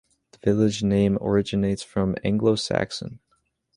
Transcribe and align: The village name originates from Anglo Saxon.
The 0.31 0.39
village 0.39 0.81
name 0.81 1.19
originates 1.21 1.83
from 1.83 2.15
Anglo 2.23 2.55
Saxon. 2.55 3.19